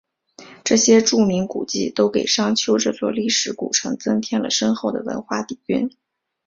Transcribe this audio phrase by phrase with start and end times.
[0.63, 5.91] 这些著名古迹都给商丘这座历史古城增添了深厚的文化底蕴。